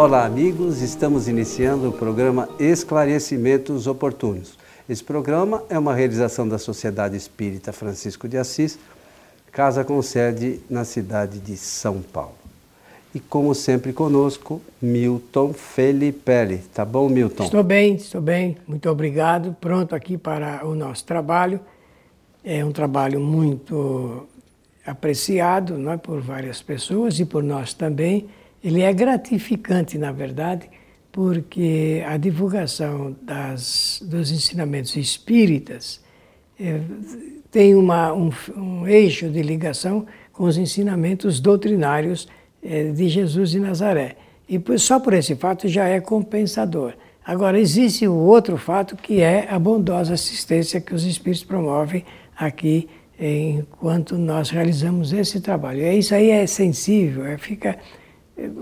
Olá, 0.00 0.24
amigos. 0.24 0.80
Estamos 0.80 1.28
iniciando 1.28 1.90
o 1.90 1.92
programa 1.92 2.48
Esclarecimentos 2.58 3.86
Oportunos. 3.86 4.56
Esse 4.88 5.04
programa 5.04 5.62
é 5.68 5.78
uma 5.78 5.94
realização 5.94 6.48
da 6.48 6.56
Sociedade 6.56 7.18
Espírita 7.18 7.70
Francisco 7.70 8.26
de 8.26 8.38
Assis, 8.38 8.78
casa 9.52 9.84
com 9.84 10.00
sede 10.00 10.58
na 10.70 10.86
cidade 10.86 11.38
de 11.38 11.54
São 11.54 12.00
Paulo. 12.00 12.32
E 13.14 13.20
como 13.20 13.54
sempre 13.54 13.92
conosco, 13.92 14.62
Milton 14.80 15.52
Felipe. 15.52 16.62
Tá 16.72 16.82
bom, 16.82 17.06
Milton? 17.06 17.44
Estou 17.44 17.62
bem, 17.62 17.96
estou 17.96 18.22
bem. 18.22 18.56
Muito 18.66 18.88
obrigado. 18.88 19.54
Pronto 19.60 19.94
aqui 19.94 20.16
para 20.16 20.66
o 20.66 20.74
nosso 20.74 21.04
trabalho. 21.04 21.60
É 22.42 22.64
um 22.64 22.72
trabalho 22.72 23.20
muito 23.20 24.26
apreciado 24.86 25.76
não 25.76 25.92
é, 25.92 25.98
por 25.98 26.22
várias 26.22 26.62
pessoas 26.62 27.20
e 27.20 27.26
por 27.26 27.42
nós 27.42 27.74
também. 27.74 28.30
Ele 28.62 28.82
é 28.82 28.92
gratificante, 28.92 29.96
na 29.96 30.12
verdade, 30.12 30.68
porque 31.10 32.02
a 32.06 32.16
divulgação 32.16 33.16
das, 33.22 34.02
dos 34.04 34.30
ensinamentos 34.30 34.96
espíritas 34.96 36.00
é, 36.58 36.80
tem 37.50 37.74
uma, 37.74 38.12
um, 38.12 38.30
um, 38.56 38.86
eixo 38.86 39.28
de 39.28 39.42
ligação 39.42 40.06
com 40.32 40.44
os 40.44 40.56
ensinamentos 40.56 41.40
doutrinários 41.40 42.28
é, 42.62 42.92
de 42.92 43.08
Jesus 43.08 43.50
de 43.50 43.58
Nazaré. 43.58 44.16
E 44.48 44.60
só 44.78 45.00
por 45.00 45.14
esse 45.14 45.34
fato 45.34 45.66
já 45.68 45.88
é 45.88 46.00
compensador. 46.00 46.94
Agora, 47.24 47.58
existe 47.58 48.06
o 48.06 48.14
outro 48.14 48.56
fato 48.56 48.96
que 48.96 49.20
é 49.20 49.48
a 49.50 49.58
bondosa 49.58 50.14
assistência 50.14 50.80
que 50.80 50.94
os 50.94 51.04
espíritos 51.04 51.44
promovem 51.44 52.04
aqui 52.36 52.88
enquanto 53.18 54.16
nós 54.16 54.50
realizamos 54.50 55.12
esse 55.12 55.40
trabalho. 55.40 55.80
E 55.80 55.98
isso 55.98 56.14
aí 56.14 56.30
é 56.30 56.46
sensível, 56.46 57.26
é, 57.26 57.36
fica 57.36 57.78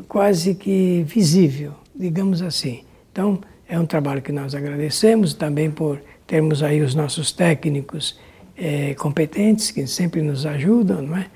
quase 0.08 0.54
que 0.54 1.02
visível 1.06 1.74
digamos 1.98 2.40
assim. 2.40 2.82
Então, 3.10 3.40
é 3.68 3.78
um 3.78 3.84
trabalho 3.84 4.22
que 4.22 4.30
nós 4.30 4.54
agradecemos 4.54 5.34
também 5.34 5.70
por 5.70 6.00
termos 6.26 6.62
aí 6.62 6.80
os 6.80 6.94
nossos 6.94 7.32
técnicos 7.32 8.18
é, 8.56 8.94
competentes 8.94 9.70
que 9.70 9.86
sempre 9.86 10.22
nos 10.22 10.46
ajudam, 10.46 11.02
não 11.02 11.16
é? 11.16 11.26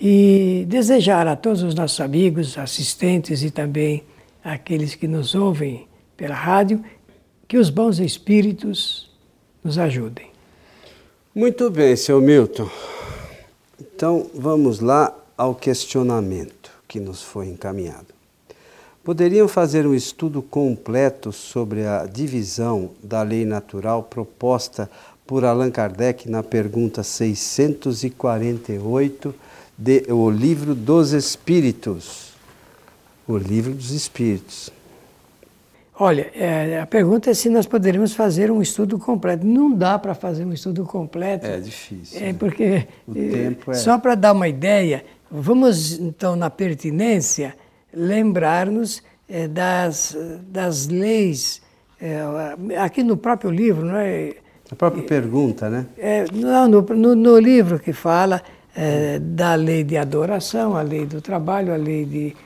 E 0.00 0.64
desejar 0.68 1.26
a 1.26 1.34
todos 1.34 1.62
os 1.62 1.74
nossos 1.74 2.00
amigos, 2.00 2.56
assistentes 2.56 3.42
e 3.42 3.50
também 3.50 4.04
aqueles 4.44 4.94
que 4.94 5.08
nos 5.08 5.34
ouvem 5.34 5.88
pela 6.16 6.36
rádio, 6.36 6.82
que 7.48 7.58
os 7.58 7.68
bons 7.68 7.98
espíritos 7.98 9.10
nos 9.64 9.76
ajudem. 9.76 10.28
Muito 11.34 11.68
bem, 11.70 11.96
seu 11.96 12.20
Milton. 12.20 12.70
Então 13.80 14.30
vamos 14.34 14.78
lá 14.78 15.12
ao 15.36 15.54
questionamento 15.54 16.57
que 16.88 16.98
nos 16.98 17.22
foi 17.22 17.48
encaminhado. 17.48 18.16
Poderiam 19.04 19.46
fazer 19.46 19.86
um 19.86 19.94
estudo 19.94 20.42
completo 20.42 21.30
sobre 21.32 21.86
a 21.86 22.06
divisão 22.06 22.90
da 23.02 23.22
lei 23.22 23.44
natural 23.44 24.02
proposta 24.02 24.90
por 25.26 25.44
Allan 25.44 25.70
Kardec 25.70 26.26
na 26.28 26.42
pergunta 26.42 27.02
648 27.02 29.34
de 29.76 30.06
O 30.10 30.30
Livro 30.30 30.74
dos 30.74 31.12
Espíritos. 31.12 32.32
O 33.26 33.36
Livro 33.36 33.74
dos 33.74 33.90
Espíritos. 33.90 34.72
Olha, 36.00 36.30
é, 36.34 36.80
a 36.80 36.86
pergunta 36.86 37.30
é 37.30 37.34
se 37.34 37.48
nós 37.48 37.66
poderíamos 37.66 38.14
fazer 38.14 38.52
um 38.52 38.62
estudo 38.62 38.98
completo. 38.98 39.44
Não 39.44 39.74
dá 39.74 39.98
para 39.98 40.14
fazer 40.14 40.44
um 40.44 40.52
estudo 40.52 40.84
completo. 40.84 41.44
É 41.44 41.58
difícil. 41.58 42.20
É 42.20 42.26
né? 42.26 42.36
porque 42.38 42.86
o 43.06 43.14
tempo 43.14 43.72
é... 43.72 43.74
só 43.74 43.98
para 43.98 44.14
dar 44.14 44.32
uma 44.32 44.46
ideia, 44.46 45.04
vamos 45.30 45.98
então 45.98 46.36
na 46.36 46.50
pertinência 46.50 47.54
lembrar-nos 47.92 49.02
é, 49.28 49.46
das, 49.46 50.16
das 50.48 50.86
leis, 50.86 51.60
é, 52.00 52.20
aqui 52.78 53.02
no 53.02 53.16
próprio 53.16 53.50
livro, 53.50 53.84
não 53.84 53.96
é? 53.96 54.34
A 54.70 54.74
própria 54.74 55.02
pergunta, 55.02 55.68
né? 55.70 55.86
É, 55.96 56.24
não, 56.32 56.68
no, 56.68 56.82
no, 56.82 57.14
no, 57.14 57.38
livro 57.38 57.78
que 57.78 57.92
fala 57.92 58.42
é, 58.76 59.18
da 59.18 59.54
lei 59.54 59.82
de 59.82 59.96
adoração, 59.96 60.76
a 60.76 60.82
lei 60.82 61.06
do 61.06 61.20
trabalho, 61.20 61.72
a 61.72 61.76
lei 61.76 62.04
de 62.04 62.36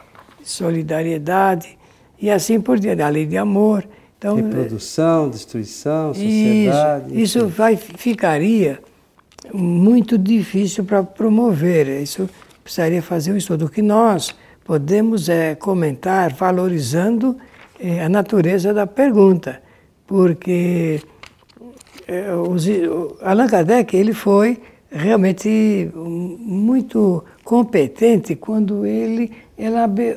solidariedade 0.42 1.76
e 2.20 2.30
assim 2.30 2.60
por 2.60 2.78
diante, 2.78 3.02
a 3.02 3.08
lei 3.08 3.26
de 3.26 3.36
amor. 3.36 3.84
Então, 4.16 4.36
Reprodução, 4.36 5.28
destruição, 5.28 6.14
sociedade. 6.14 7.06
Isso, 7.08 7.38
isso 7.38 7.48
vai, 7.48 7.76
ficaria 7.76 8.78
muito 9.52 10.16
difícil 10.16 10.84
para 10.84 11.02
promover. 11.02 11.88
Isso 12.00 12.30
precisaria 12.62 13.02
fazer 13.02 13.32
um 13.32 13.36
estudo. 13.36 13.66
O 13.66 13.68
que 13.68 13.82
nós 13.82 14.34
podemos 14.64 15.28
é, 15.28 15.54
comentar 15.54 16.32
valorizando 16.32 17.36
é, 17.80 18.04
a 18.04 18.08
natureza 18.08 18.72
da 18.72 18.86
pergunta, 18.86 19.60
porque 20.06 21.00
é, 22.06 22.34
os, 22.34 22.66
Allan 23.20 23.46
Kardec 23.46 23.96
ele 23.96 24.12
foi 24.12 24.60
realmente 24.90 25.90
muito 25.94 27.24
competente 27.42 28.36
quando 28.36 28.84
ele 28.84 29.32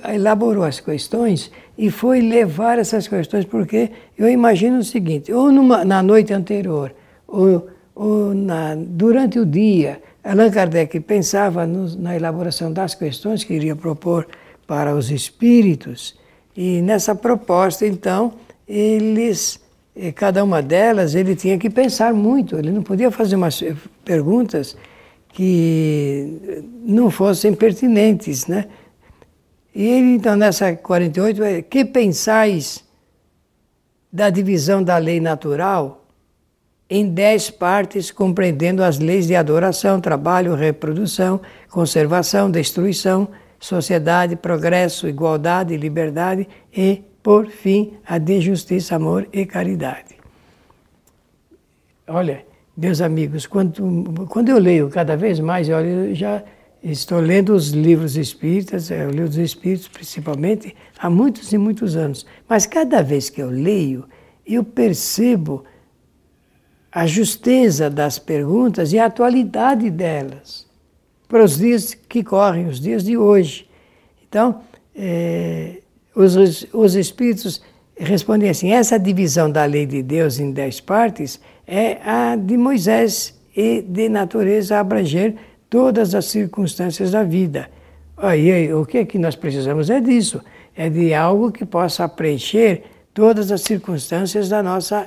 elaborou 0.06 0.64
as 0.64 0.80
questões 0.80 1.52
e 1.78 1.90
foi 1.90 2.22
levar 2.22 2.78
essas 2.80 3.08
questões, 3.08 3.46
porque 3.46 3.92
eu 4.18 4.30
imagino 4.30 4.80
o 4.80 4.84
seguinte, 4.84 5.32
ou 5.32 5.52
numa, 5.52 5.84
na 5.86 6.02
noite 6.04 6.34
anterior, 6.34 6.94
ou, 7.28 7.68
ou 7.94 8.34
na, 8.34 8.76
durante 8.76 9.40
o 9.40 9.46
dia, 9.46 10.02
Allan 10.26 10.50
Kardec 10.50 11.00
pensava 11.02 11.68
no, 11.68 11.96
na 11.98 12.16
elaboração 12.16 12.74
das 12.74 12.96
questões 12.96 13.44
que 13.44 13.54
iria 13.54 13.76
propor 13.76 14.28
para 14.66 14.96
os 14.96 15.12
espíritos, 15.12 16.18
e 16.58 16.82
nessa 16.82 17.14
proposta, 17.14 17.86
então, 17.86 18.34
eles, 18.68 19.60
eh, 19.96 20.12
cada 20.12 20.44
uma 20.44 20.62
delas, 20.62 21.14
ele 21.14 21.36
tinha 21.36 21.58
que 21.60 21.70
pensar 21.70 22.14
muito, 22.14 22.58
ele 22.58 22.72
não 22.72 22.82
podia 22.82 23.12
fazer 23.12 23.36
umas 23.36 23.62
perguntas 24.04 24.76
que 25.30 26.64
não 26.84 27.12
fossem 27.12 27.54
pertinentes, 27.54 28.48
né? 28.48 28.66
E 29.76 29.86
ele, 29.86 30.16
então, 30.16 30.38
nessa 30.38 30.74
48, 30.74 31.44
é, 31.44 31.62
que 31.62 31.84
pensais 31.84 32.84
da 34.12 34.30
divisão 34.30 34.82
da 34.82 34.98
lei 34.98 35.20
natural 35.20 36.05
em 36.90 37.10
dez 37.10 37.50
partes, 37.50 38.12
compreendendo 38.12 38.84
as 38.84 39.00
leis 39.00 39.28
de 39.28 39.36
adoração, 39.36 40.00
trabalho, 40.00 40.54
reprodução, 40.54 41.42
conservação, 41.70 42.50
destruição, 42.50 43.28
sociedade, 43.60 44.36
progresso, 44.36 45.08
igualdade, 45.08 45.76
liberdade 45.76 46.48
e, 46.76 47.02
por 47.24 47.48
fim, 47.48 47.94
a 48.06 48.18
de 48.18 48.40
justiça, 48.40 48.96
amor 48.96 49.28
e 49.34 49.46
caridade. 49.46 50.16
Olha, 52.08 52.46
meus 52.78 53.02
amigos, 53.02 53.48
quando, 53.48 54.28
quando 54.30 54.50
eu 54.50 54.60
leio 54.60 54.90
cada 54.90 55.18
vez 55.18 55.40
mais, 55.40 55.68
olha, 55.70 55.88
eu 55.88 56.16
já 56.16 56.44
estou 56.84 57.20
lendo 57.20 57.56
os 57.56 57.70
livros 57.70 58.16
espíritas, 58.16 58.92
eu 58.92 59.10
leio 59.10 59.28
os 59.28 59.38
espíritos 59.38 59.88
principalmente, 59.88 60.76
há 61.00 61.10
muitos 61.10 61.52
e 61.52 61.58
muitos 61.58 61.96
anos. 61.96 62.28
Mas 62.48 62.68
cada 62.68 63.02
vez 63.02 63.28
que 63.30 63.42
eu 63.42 63.50
leio, 63.50 64.06
eu 64.46 64.64
percebo 64.64 65.64
a 66.96 67.06
justeza 67.06 67.90
das 67.90 68.18
perguntas 68.18 68.94
e 68.94 68.98
a 68.98 69.08
atualidade 69.08 69.90
delas 69.90 70.66
para 71.28 71.44
os 71.44 71.58
dias 71.58 71.94
que 71.94 72.24
correm, 72.24 72.68
os 72.68 72.80
dias 72.80 73.04
de 73.04 73.18
hoje. 73.18 73.68
Então, 74.26 74.62
é, 74.96 75.82
os, 76.16 76.66
os 76.72 76.96
Espíritos 76.96 77.62
respondem 77.98 78.50
assim: 78.50 78.72
essa 78.72 78.98
divisão 78.98 79.52
da 79.52 79.66
lei 79.66 79.86
de 79.86 80.02
Deus 80.02 80.40
em 80.40 80.54
dez 80.54 80.80
partes 80.80 81.42
é 81.68 81.98
a 82.02 82.38
de 82.38 82.56
Moisés 82.56 83.38
e 83.54 83.82
de 83.82 84.08
natureza 84.08 84.80
abranger 84.80 85.36
todas 85.70 86.16
as 86.16 86.26
circunstâncias 86.28 87.12
da 87.12 87.24
vida. 87.24 87.70
Aí, 88.16 88.74
o 88.74 88.86
que, 88.86 89.00
é 89.00 89.06
que 89.06 89.20
nós 89.20 89.36
precisamos 89.36 89.90
é 89.90 90.00
disso, 90.00 90.42
é 90.74 90.90
de 90.90 91.14
algo 91.14 91.52
que 91.52 91.66
possa 91.66 92.08
preencher 92.08 92.84
todas 93.14 93.52
as 93.52 93.64
circunstâncias 93.64 94.48
da 94.48 94.64
nossa 94.64 95.06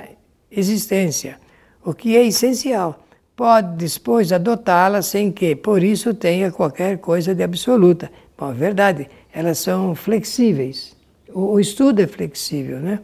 existência 0.51 1.48
o 1.83 1.93
que 1.93 2.15
é 2.15 2.25
essencial. 2.25 3.05
Pode 3.35 3.77
depois 3.77 4.33
adotá-la 4.33 5.01
sem 5.01 5.31
que, 5.31 5.55
por 5.55 5.81
isso, 5.81 6.13
tenha 6.13 6.51
qualquer 6.51 6.97
coisa 6.97 7.33
de 7.33 7.41
absoluta. 7.41 8.11
Bom, 8.37 8.51
é 8.51 8.53
verdade, 8.53 9.09
elas 9.33 9.59
são 9.59 9.95
flexíveis. 9.95 10.95
O, 11.33 11.53
o 11.53 11.59
estudo 11.59 12.01
é 12.01 12.07
flexível, 12.07 12.79
né? 12.79 12.99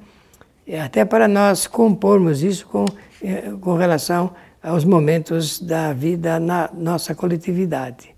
E 0.67 0.75
até 0.75 1.05
para 1.05 1.27
nós 1.27 1.67
compormos 1.67 2.41
isso 2.41 2.65
com, 2.67 2.85
eh, 3.23 3.53
com 3.61 3.75
relação 3.75 4.33
aos 4.61 4.83
momentos 4.83 5.59
da 5.59 5.93
vida 5.93 6.39
na 6.39 6.69
nossa 6.73 7.13
coletividade. 7.13 8.15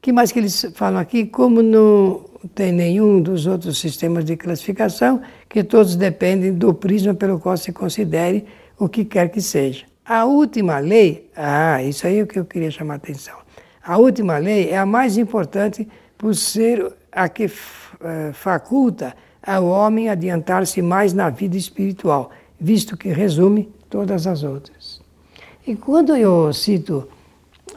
Que 0.00 0.12
mais 0.12 0.32
que 0.32 0.38
eles 0.38 0.66
falam 0.74 0.98
aqui? 0.98 1.26
Como 1.26 1.62
não 1.62 2.24
tem 2.54 2.72
nenhum 2.72 3.20
dos 3.20 3.46
outros 3.46 3.78
sistemas 3.78 4.24
de 4.24 4.36
classificação, 4.36 5.20
que 5.48 5.62
todos 5.62 5.94
dependem 5.94 6.54
do 6.54 6.72
prisma 6.72 7.12
pelo 7.12 7.38
qual 7.38 7.56
se 7.56 7.72
considere 7.72 8.46
o 8.78 8.88
que 8.88 9.04
quer 9.04 9.28
que 9.30 9.40
seja. 9.40 9.86
A 10.04 10.24
última 10.24 10.78
lei, 10.78 11.30
ah, 11.36 11.82
isso 11.82 12.06
aí 12.06 12.18
é 12.18 12.22
o 12.22 12.26
que 12.26 12.38
eu 12.38 12.44
queria 12.44 12.70
chamar 12.70 12.94
a 12.94 12.96
atenção. 12.96 13.36
A 13.82 13.98
última 13.98 14.38
lei 14.38 14.70
é 14.70 14.78
a 14.78 14.86
mais 14.86 15.18
importante 15.18 15.86
por 16.16 16.34
ser 16.34 16.94
a 17.12 17.28
que 17.28 17.44
eh, 17.44 18.30
faculta 18.32 19.14
ao 19.42 19.66
homem 19.66 20.08
adiantar-se 20.08 20.82
mais 20.82 21.12
na 21.12 21.30
vida 21.30 21.56
espiritual, 21.56 22.30
visto 22.60 22.96
que 22.96 23.08
resume 23.08 23.72
todas 23.88 24.26
as 24.26 24.42
outras. 24.42 25.00
E 25.66 25.74
quando 25.74 26.14
eu 26.16 26.52
cito 26.52 27.08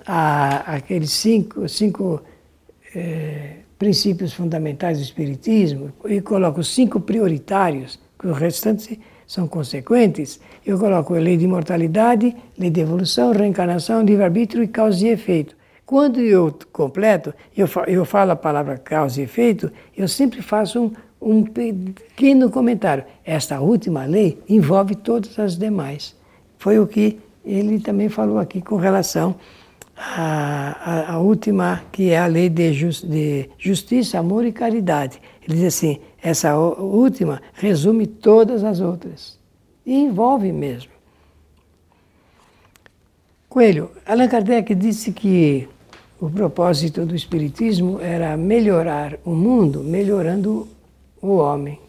a, 0.06 0.75
aqueles 0.75 1.12
cinco, 1.12 1.68
cinco 1.68 2.21
eh, 2.94 3.57
princípios 3.77 4.33
fundamentais 4.33 4.98
do 4.98 5.03
Espiritismo 5.03 5.92
e 6.06 6.21
coloco 6.21 6.63
cinco 6.63 7.00
prioritários, 7.00 8.00
que 8.19 8.27
os 8.27 8.38
restantes 8.38 8.89
são 9.31 9.47
consequentes, 9.47 10.41
eu 10.65 10.77
coloco 10.77 11.15
a 11.15 11.17
lei 11.17 11.37
de 11.37 11.45
imortalidade, 11.45 12.35
lei 12.59 12.69
de 12.69 12.81
evolução, 12.81 13.31
reencarnação, 13.31 14.01
livre-arbítrio 14.01 14.61
e 14.61 14.67
causa 14.67 15.07
e 15.07 15.09
efeito. 15.09 15.55
Quando 15.85 16.19
eu 16.19 16.53
completo, 16.73 17.33
eu 17.55 17.65
falo, 17.65 17.87
eu 17.87 18.03
falo 18.03 18.31
a 18.31 18.35
palavra 18.35 18.77
causa 18.77 19.21
e 19.21 19.23
efeito, 19.23 19.71
eu 19.95 20.05
sempre 20.05 20.41
faço 20.41 20.81
um, 20.81 20.91
um 21.21 21.43
pequeno 21.45 22.51
comentário. 22.51 23.05
Esta 23.23 23.61
última 23.61 24.03
lei 24.03 24.37
envolve 24.49 24.95
todas 24.95 25.39
as 25.39 25.57
demais. 25.57 26.13
Foi 26.57 26.77
o 26.77 26.85
que 26.85 27.17
ele 27.45 27.79
também 27.79 28.09
falou 28.09 28.37
aqui 28.37 28.61
com 28.61 28.75
relação 28.75 29.35
a, 30.03 30.77
a, 30.83 31.13
a, 31.13 31.19
última, 31.19 31.83
que 31.92 32.09
é 32.09 32.18
a 32.18 32.25
lei 32.25 32.50
de, 32.50 32.74
just, 32.74 33.06
de, 33.06 33.50
justiça, 33.57 34.18
amor 34.18 34.44
e 34.45 34.51
caridade. 34.51 35.21
Ele 35.48 35.57
diz 35.57 35.75
assim: 35.75 36.00
essa 36.21 36.57
última 36.57 37.39
resume 37.53 38.07
todas 38.07 38.63
as 38.63 38.80
outras. 38.80 39.39
E 39.86 39.94
envolve 39.94 40.51
mesmo. 40.51 40.92
Coelho, 43.48 43.92
Allan 44.06 44.27
Kardec 44.27 44.74
disse 44.74 45.12
que 45.12 45.68
o 46.19 46.30
propósito 46.30 47.06
do 47.06 47.15
Espiritismo 47.15 48.00
era 48.00 48.36
melhorar 48.38 49.19
o 49.24 49.31
mundo, 49.31 49.83
melhorando 49.83 50.68
o 51.21 51.36
homem. 51.36 51.80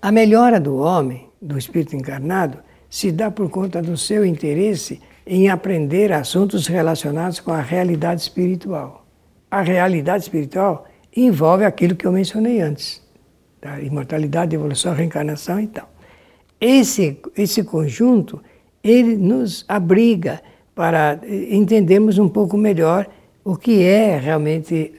A 0.00 0.12
melhora 0.12 0.60
do 0.60 0.76
homem, 0.76 1.26
do 1.40 1.56
espírito 1.56 1.96
encarnado, 1.96 2.58
se 2.90 3.10
dá 3.10 3.30
por 3.30 3.48
conta 3.48 3.80
do 3.80 3.96
seu 3.96 4.24
interesse 4.24 5.00
em 5.26 5.48
aprender 5.48 6.12
assuntos 6.12 6.66
relacionados 6.66 7.40
com 7.40 7.52
a 7.52 7.60
realidade 7.60 8.20
espiritual. 8.20 9.06
A 9.50 9.62
realidade 9.62 10.24
espiritual 10.24 10.86
envolve 11.16 11.64
aquilo 11.64 11.94
que 11.94 12.06
eu 12.06 12.12
mencionei 12.12 12.60
antes, 12.60 13.02
da 13.60 13.80
imortalidade, 13.80 14.54
evolução, 14.54 14.92
reencarnação 14.92 15.60
e 15.60 15.66
tal. 15.68 15.88
Esse, 16.60 17.18
esse 17.36 17.62
conjunto, 17.62 18.42
ele 18.82 19.16
nos 19.16 19.64
abriga 19.68 20.42
para 20.74 21.20
entendermos 21.28 22.18
um 22.18 22.28
pouco 22.28 22.56
melhor 22.56 23.06
o 23.44 23.56
que 23.56 23.82
é 23.82 24.18
realmente 24.18 24.92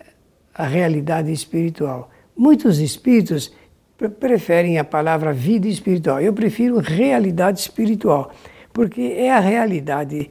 a 0.53 0.65
realidade 0.65 1.31
espiritual. 1.31 2.09
Muitos 2.35 2.79
espíritos 2.79 3.53
preferem 4.19 4.77
a 4.77 4.83
palavra 4.83 5.33
vida 5.33 5.67
espiritual. 5.67 6.21
Eu 6.21 6.33
prefiro 6.33 6.79
realidade 6.79 7.59
espiritual 7.59 8.31
porque 8.75 9.15
é 9.17 9.31
a 9.31 9.39
realidade 9.39 10.29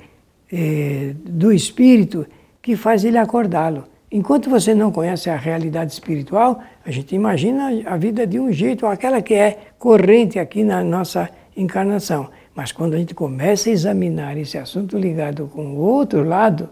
eh, 0.53 1.15
do 1.25 1.51
espírito 1.51 2.27
que 2.61 2.77
faz 2.77 3.03
ele 3.03 3.17
acordá-lo. 3.17 3.85
Enquanto 4.13 4.51
você 4.51 4.75
não 4.75 4.93
conhece 4.93 5.31
a 5.31 5.37
realidade 5.37 5.95
espiritual, 5.95 6.63
a 6.85 6.91
gente 6.91 7.15
imagina 7.15 7.71
a 7.87 7.97
vida 7.97 8.27
de 8.27 8.39
um 8.39 8.53
jeito, 8.53 8.87
aquela 8.87 9.23
que 9.23 9.33
é 9.33 9.59
corrente 9.79 10.39
aqui 10.39 10.63
na 10.63 10.85
nossa 10.85 11.31
encarnação. 11.57 12.29
Mas 12.55 12.71
quando 12.71 12.93
a 12.93 12.99
gente 12.99 13.15
começa 13.15 13.71
a 13.71 13.73
examinar 13.73 14.37
esse 14.37 14.59
assunto 14.59 14.99
ligado 14.99 15.47
com 15.47 15.69
o 15.69 15.79
outro 15.79 16.23
lado, 16.23 16.69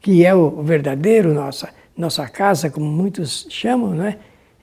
que 0.00 0.24
é 0.24 0.34
o 0.34 0.62
verdadeiro, 0.62 1.34
nossa, 1.34 1.68
nossa 1.94 2.26
casa, 2.26 2.70
como 2.70 2.86
muitos 2.86 3.46
chamam, 3.50 3.90
né? 3.90 4.16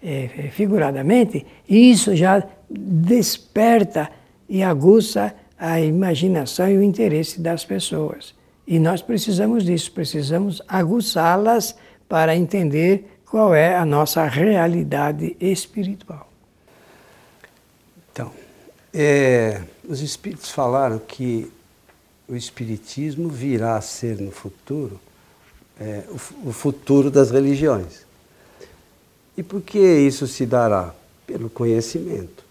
É, 0.03 0.49
figuradamente, 0.51 1.45
isso 1.69 2.15
já 2.15 2.43
desperta 2.69 4.09
e 4.49 4.63
aguça 4.63 5.33
a 5.57 5.79
imaginação 5.79 6.69
e 6.69 6.77
o 6.77 6.83
interesse 6.83 7.39
das 7.39 7.63
pessoas. 7.63 8.33
E 8.67 8.79
nós 8.79 9.01
precisamos 9.01 9.63
disso, 9.63 9.91
precisamos 9.91 10.61
aguçá-las 10.67 11.75
para 12.07 12.35
entender 12.35 13.19
qual 13.25 13.53
é 13.53 13.75
a 13.75 13.85
nossa 13.85 14.25
realidade 14.25 15.35
espiritual. 15.39 16.29
Então, 18.11 18.31
é, 18.93 19.61
os 19.87 20.01
espíritos 20.01 20.51
falaram 20.51 20.99
que 20.99 21.51
o 22.27 22.35
espiritismo 22.35 23.29
virá 23.29 23.77
a 23.77 23.81
ser 23.81 24.19
no 24.19 24.31
futuro 24.31 24.99
é, 25.79 26.03
o, 26.09 26.49
o 26.49 26.53
futuro 26.53 27.11
das 27.11 27.31
religiões. 27.31 28.05
E 29.37 29.43
por 29.43 29.61
que 29.61 29.79
isso 29.79 30.27
se 30.27 30.45
dará? 30.45 30.93
Pelo 31.27 31.49
conhecimento. 31.49 32.44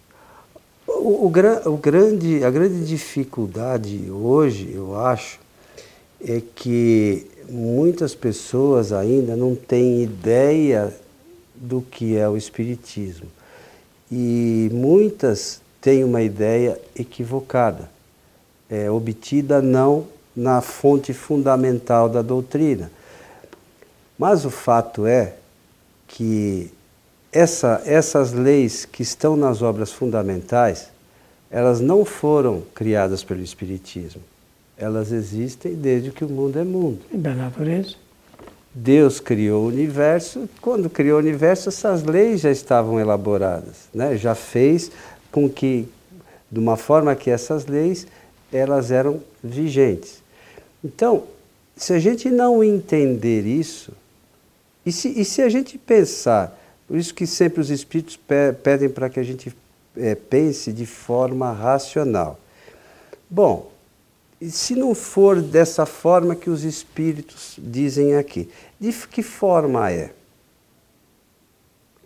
O, 1.04 1.26
o, 1.26 1.26
o, 1.26 1.76
grande, 1.76 2.42
a 2.42 2.50
grande 2.50 2.82
dificuldade 2.86 4.10
hoje, 4.10 4.72
eu 4.74 4.96
acho, 4.98 5.38
é 6.26 6.40
que 6.56 7.26
muitas 7.46 8.14
pessoas 8.14 8.90
ainda 8.90 9.36
não 9.36 9.54
têm 9.54 10.02
ideia 10.02 10.90
do 11.54 11.82
que 11.82 12.16
é 12.16 12.26
o 12.26 12.38
Espiritismo. 12.38 13.26
E 14.10 14.70
muitas 14.72 15.60
têm 15.78 16.02
uma 16.04 16.22
ideia 16.22 16.80
equivocada, 16.96 17.90
é, 18.70 18.90
obtida 18.90 19.60
não 19.60 20.06
na 20.34 20.62
fonte 20.62 21.12
fundamental 21.12 22.08
da 22.08 22.22
doutrina. 22.22 22.90
Mas 24.18 24.46
o 24.46 24.50
fato 24.50 25.06
é 25.06 25.34
que 26.08 26.72
essa, 27.30 27.82
essas 27.84 28.32
leis 28.32 28.86
que 28.86 29.02
estão 29.02 29.36
nas 29.36 29.60
obras 29.60 29.92
fundamentais, 29.92 30.94
elas 31.54 31.80
não 31.80 32.04
foram 32.04 32.64
criadas 32.74 33.22
pelo 33.22 33.40
Espiritismo. 33.40 34.20
Elas 34.76 35.12
existem 35.12 35.76
desde 35.76 36.10
que 36.10 36.24
o 36.24 36.28
mundo 36.28 36.58
é 36.58 36.64
mundo. 36.64 36.98
E 37.12 37.16
da 37.16 37.32
natureza. 37.32 37.94
Deus 38.74 39.20
criou 39.20 39.62
o 39.62 39.68
universo, 39.68 40.48
quando 40.60 40.90
criou 40.90 41.16
o 41.16 41.22
universo, 41.22 41.68
essas 41.68 42.02
leis 42.02 42.40
já 42.40 42.50
estavam 42.50 42.98
elaboradas, 42.98 43.88
né? 43.94 44.16
já 44.16 44.34
fez 44.34 44.90
com 45.30 45.48
que, 45.48 45.86
de 46.50 46.58
uma 46.58 46.76
forma 46.76 47.14
que 47.14 47.30
essas 47.30 47.66
leis 47.66 48.04
elas 48.52 48.90
eram 48.90 49.20
vigentes. 49.40 50.24
Então, 50.82 51.23
se 51.76 51.92
a 51.92 52.00
gente 52.00 52.30
não 52.30 52.64
entender 52.64 53.46
isso, 53.46 53.92
e 54.84 54.90
se, 54.90 55.20
e 55.20 55.25
se 55.25 55.40
a 55.40 55.49
gente 55.49 55.78
pensar 55.78 56.61
por 56.88 56.96
isso 56.96 57.14
que 57.14 57.28
sempre 57.28 57.61
os 57.61 57.70
espíritos 57.70 58.18
pedem 58.61 58.88
para 58.88 59.08
que 59.08 59.20
a 59.20 59.23
gente 59.23 59.54
é, 59.96 60.14
pense 60.14 60.72
de 60.72 60.86
forma 60.86 61.52
racional. 61.52 62.38
Bom, 63.28 63.70
e 64.40 64.50
se 64.50 64.74
não 64.74 64.94
for 64.94 65.40
dessa 65.40 65.86
forma 65.86 66.34
que 66.34 66.50
os 66.50 66.64
espíritos 66.64 67.56
dizem 67.58 68.16
aqui, 68.16 68.50
de 68.78 68.92
que 69.08 69.22
forma 69.22 69.90
é? 69.90 70.12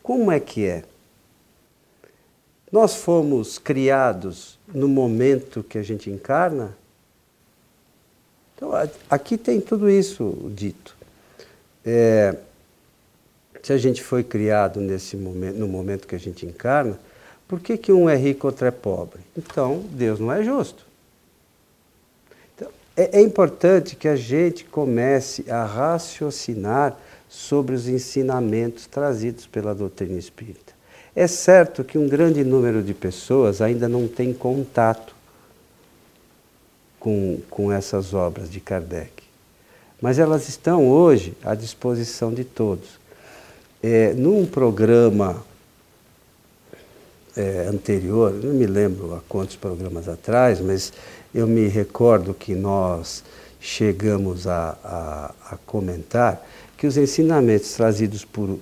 Como 0.02 0.30
é 0.30 0.38
que 0.38 0.66
é? 0.66 0.84
Nós 2.70 2.96
fomos 2.96 3.58
criados 3.58 4.58
no 4.72 4.86
momento 4.86 5.62
que 5.62 5.78
a 5.78 5.82
gente 5.82 6.10
encarna? 6.10 6.76
Então, 8.54 8.70
aqui 9.08 9.38
tem 9.38 9.60
tudo 9.60 9.88
isso 9.88 10.50
dito. 10.54 10.96
É, 11.84 12.36
se 13.62 13.72
a 13.72 13.78
gente 13.78 14.02
foi 14.02 14.22
criado 14.22 14.80
nesse 14.80 15.16
momento, 15.16 15.56
no 15.56 15.68
momento 15.68 16.06
que 16.06 16.14
a 16.14 16.18
gente 16.18 16.44
encarna, 16.44 16.98
por 17.48 17.60
que, 17.60 17.78
que 17.78 17.90
um 17.90 18.08
é 18.10 18.14
rico 18.14 18.46
e 18.46 18.48
outro 18.48 18.66
é 18.66 18.70
pobre? 18.70 19.20
Então, 19.36 19.82
Deus 19.90 20.20
não 20.20 20.30
é 20.30 20.44
justo. 20.44 20.86
Então, 22.54 22.68
é, 22.94 23.18
é 23.18 23.22
importante 23.22 23.96
que 23.96 24.06
a 24.06 24.14
gente 24.14 24.66
comece 24.66 25.50
a 25.50 25.64
raciocinar 25.64 26.94
sobre 27.26 27.74
os 27.74 27.88
ensinamentos 27.88 28.86
trazidos 28.86 29.46
pela 29.46 29.74
doutrina 29.74 30.18
espírita. 30.18 30.74
É 31.16 31.26
certo 31.26 31.82
que 31.82 31.96
um 31.96 32.06
grande 32.06 32.44
número 32.44 32.82
de 32.82 32.92
pessoas 32.92 33.62
ainda 33.62 33.88
não 33.88 34.06
tem 34.06 34.32
contato 34.32 35.16
com, 37.00 37.40
com 37.48 37.72
essas 37.72 38.12
obras 38.12 38.50
de 38.50 38.60
Kardec, 38.60 39.24
mas 40.00 40.18
elas 40.18 40.48
estão 40.48 40.86
hoje 40.86 41.34
à 41.42 41.54
disposição 41.54 42.32
de 42.32 42.44
todos. 42.44 42.98
É, 43.82 44.12
num 44.12 44.44
programa 44.44 45.44
é, 47.38 47.68
anterior, 47.68 48.32
não 48.32 48.52
me 48.52 48.66
lembro 48.66 49.14
há 49.14 49.20
quantos 49.28 49.54
programas 49.54 50.08
atrás, 50.08 50.60
mas 50.60 50.92
eu 51.32 51.46
me 51.46 51.68
recordo 51.68 52.34
que 52.34 52.54
nós 52.54 53.22
chegamos 53.60 54.48
a, 54.48 54.76
a, 54.82 55.34
a 55.52 55.56
comentar 55.64 56.44
que 56.76 56.86
os 56.86 56.96
ensinamentos 56.96 57.72
trazidos 57.72 58.24
por, 58.24 58.58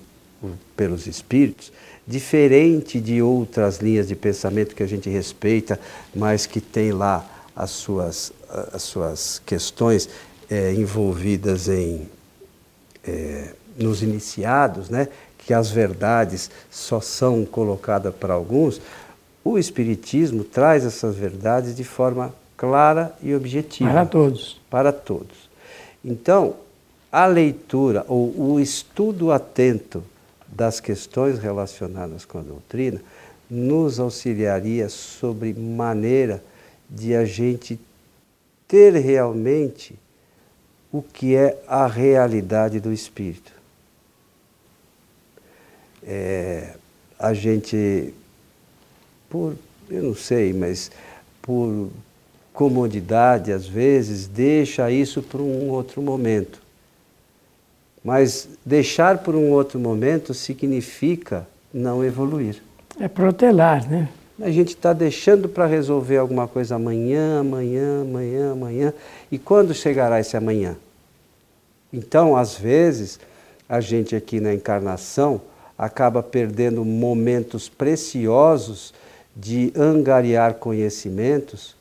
pelos 0.76 1.06
espíritos, 1.06 1.73
diferente 2.06 3.00
de 3.00 3.23
outras 3.23 3.78
linhas 3.78 4.09
de 4.09 4.14
pensamento 4.14 4.75
que 4.75 4.83
a 4.83 4.87
gente 4.87 5.09
respeita, 5.09 5.80
mas 6.14 6.45
que 6.45 6.61
tem 6.61 6.92
lá 6.92 7.26
as 7.54 7.71
suas, 7.71 8.30
as 8.73 8.83
suas 8.83 9.40
questões 9.45 10.09
é, 10.50 10.75
envolvidas 10.75 11.68
em 11.68 12.09
é, 13.06 13.54
nos 13.78 14.02
iniciados, 14.02 14.88
né, 14.88 15.09
que 15.47 15.55
as 15.55 15.71
verdades 15.71 16.50
só 16.69 17.00
são 17.00 17.45
colocadas 17.45 18.12
para 18.12 18.35
alguns, 18.35 18.81
o 19.45 19.57
Espiritismo 19.57 20.43
traz 20.43 20.85
essas 20.85 21.15
verdades 21.15 21.76
de 21.76 21.85
forma 21.85 22.35
clara 22.57 23.15
e 23.23 23.33
objetiva. 23.33 23.88
Para 23.88 24.07
todos. 24.07 24.61
Para 24.69 24.93
todos. 24.93 25.49
Então, 26.05 26.57
a 27.12 27.26
leitura 27.26 28.05
ou 28.09 28.55
o 28.55 28.61
estudo 28.61 29.31
atento 29.31 30.03
das 30.49 30.81
questões 30.81 31.38
relacionadas 31.38 32.25
com 32.25 32.38
a 32.38 32.43
doutrina 32.43 33.00
nos 33.49 34.00
auxiliaria 34.00 34.88
sobre 34.88 35.55
maneira 35.55 36.43
de 36.91 37.15
a 37.15 37.25
gente 37.25 37.79
ter 38.67 38.95
realmente 38.95 39.97
o 40.91 41.00
que 41.00 41.37
é 41.37 41.62
a 41.69 41.87
realidade 41.87 42.81
do 42.81 42.93
espírito. 42.93 43.56
É, 46.07 46.75
a 47.19 47.35
gente, 47.35 48.15
por, 49.29 49.55
eu 49.91 50.03
não 50.03 50.15
sei, 50.15 50.53
mas 50.53 50.91
por 51.43 51.91
comodidade, 52.53 53.53
às 53.53 53.67
vezes, 53.67 54.27
deixa 54.27 54.91
isso 54.91 55.23
para 55.23 55.43
um 55.43 55.69
outro 55.69 56.01
momento. 56.01 56.63
Mas 58.03 58.49
deixar 58.65 59.19
por 59.19 59.35
um 59.35 59.51
outro 59.51 59.81
momento 59.81 60.33
significa 60.33 61.47
não 61.75 62.05
evoluir. 62.05 62.63
É 63.01 63.09
protelar, 63.09 63.89
né? 63.89 64.09
A 64.41 64.51
gente 64.51 64.69
está 64.69 64.93
deixando 64.93 65.49
para 65.49 65.67
resolver 65.67 66.19
alguma 66.19 66.47
coisa 66.47 66.77
amanhã, 66.77 67.41
amanhã, 67.41 68.03
amanhã, 68.03 68.53
amanhã. 68.53 68.95
E 69.31 69.39
quando 69.39 69.75
chegará 69.75 70.21
esse 70.21 70.37
amanhã? 70.37 70.77
Então, 71.93 72.37
às 72.37 72.55
vezes, 72.55 73.19
a 73.69 73.81
gente 73.81 74.15
aqui 74.15 74.39
na 74.39 74.55
encarnação 74.55 75.41
acaba 75.78 76.23
perdendo 76.23 76.85
momentos 76.85 77.68
preciosos 77.68 78.95
de 79.35 79.73
angariar 79.76 80.54
conhecimentos 80.54 81.76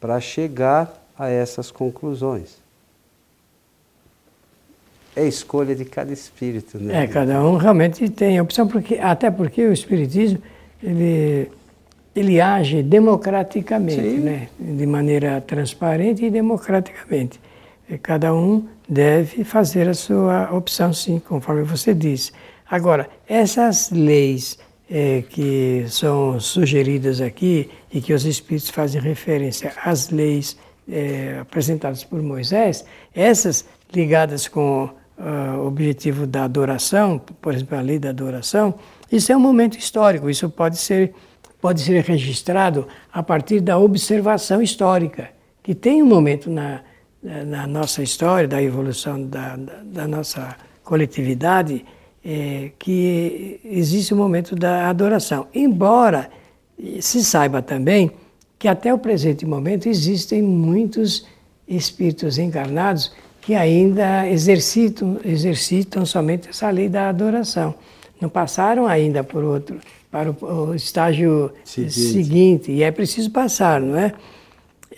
para 0.00 0.20
chegar 0.20 1.02
a 1.18 1.28
essas 1.28 1.70
conclusões. 1.70 2.56
É 5.14 5.26
escolha 5.26 5.74
de 5.74 5.84
cada 5.84 6.12
espírito, 6.12 6.78
né? 6.78 7.04
É, 7.04 7.06
cada 7.06 7.42
um 7.42 7.56
realmente 7.56 8.08
tem 8.10 8.40
opção, 8.40 8.68
porque, 8.68 8.96
até 8.96 9.30
porque 9.30 9.66
o 9.66 9.72
espiritismo 9.72 10.38
ele, 10.82 11.50
ele 12.14 12.40
age 12.40 12.82
democraticamente, 12.82 14.02
Sim. 14.02 14.18
né? 14.18 14.48
de 14.58 14.86
maneira 14.86 15.40
transparente 15.40 16.24
e 16.24 16.30
democraticamente. 16.30 17.40
E 17.88 17.96
cada 17.96 18.34
um 18.34 18.66
deve 18.88 19.42
fazer 19.44 19.88
a 19.88 19.94
sua 19.94 20.52
opção, 20.52 20.92
sim, 20.92 21.18
conforme 21.18 21.62
você 21.62 21.94
disse. 21.94 22.32
Agora, 22.68 23.08
essas 23.28 23.90
leis 23.90 24.58
é, 24.90 25.22
que 25.22 25.84
são 25.88 26.38
sugeridas 26.40 27.20
aqui 27.20 27.70
e 27.92 28.00
que 28.00 28.12
os 28.12 28.24
Espíritos 28.24 28.70
fazem 28.70 29.00
referência 29.00 29.72
às 29.84 30.10
leis 30.10 30.56
é, 30.88 31.38
apresentadas 31.40 32.04
por 32.04 32.22
Moisés, 32.22 32.84
essas 33.14 33.64
ligadas 33.92 34.46
com 34.48 34.84
uh, 35.18 35.58
o 35.58 35.66
objetivo 35.66 36.26
da 36.26 36.44
adoração, 36.44 37.18
por 37.18 37.54
exemplo, 37.54 37.76
a 37.76 37.80
lei 37.80 37.98
da 37.98 38.10
adoração, 38.10 38.74
isso 39.10 39.32
é 39.32 39.36
um 39.36 39.40
momento 39.40 39.78
histórico, 39.78 40.28
isso 40.30 40.48
pode 40.48 40.76
ser, 40.76 41.14
pode 41.60 41.80
ser 41.80 42.02
registrado 42.04 42.86
a 43.12 43.22
partir 43.22 43.60
da 43.60 43.78
observação 43.78 44.62
histórica, 44.62 45.30
que 45.62 45.74
tem 45.74 46.02
um 46.02 46.06
momento 46.06 46.50
na, 46.50 46.80
na 47.22 47.66
nossa 47.66 48.02
história, 48.02 48.48
da 48.48 48.62
evolução 48.62 49.24
da, 49.26 49.56
da, 49.56 49.82
da 49.82 50.08
nossa 50.08 50.56
coletividade, 50.84 51.84
é, 52.28 52.72
que 52.76 53.60
existe 53.64 54.12
o 54.12 54.16
momento 54.16 54.56
da 54.56 54.88
adoração. 54.88 55.46
Embora 55.54 56.28
se 57.00 57.22
saiba 57.22 57.62
também 57.62 58.10
que 58.58 58.66
até 58.66 58.92
o 58.92 58.98
presente 58.98 59.46
momento 59.46 59.88
existem 59.88 60.42
muitos 60.42 61.24
espíritos 61.68 62.36
encarnados 62.36 63.12
que 63.40 63.54
ainda 63.54 64.28
exercitam, 64.28 65.20
exercitam 65.24 66.04
somente 66.04 66.48
essa 66.48 66.68
lei 66.68 66.88
da 66.88 67.08
adoração. 67.08 67.74
Não 68.20 68.28
passaram 68.28 68.88
ainda 68.88 69.22
por 69.22 69.44
outro, 69.44 69.78
para 70.10 70.32
o, 70.32 70.70
o 70.70 70.74
estágio 70.74 71.52
seguinte. 71.64 71.92
seguinte. 71.92 72.72
e 72.72 72.82
é 72.82 72.90
preciso 72.90 73.30
passar, 73.30 73.80
não 73.80 73.96
é? 73.96 74.12